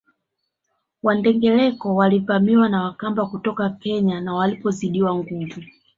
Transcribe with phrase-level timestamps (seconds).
[1.03, 5.59] Wandengereko walivamiwa na Wakamba kutoka Kenya na walipozidiwa nguvu